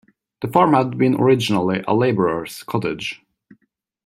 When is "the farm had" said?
0.41-0.97